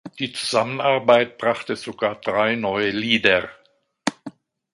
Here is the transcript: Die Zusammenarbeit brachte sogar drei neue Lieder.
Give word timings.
Die 0.17 0.33
Zusammenarbeit 0.33 1.37
brachte 1.37 1.75
sogar 1.75 2.15
drei 2.21 2.55
neue 2.55 2.89
Lieder. 2.89 3.51